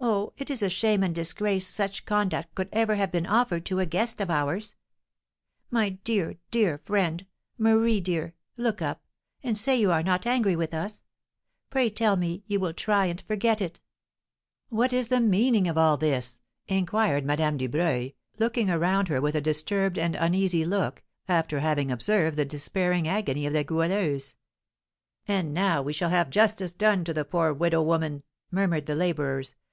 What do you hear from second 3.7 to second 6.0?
a guest of ours! My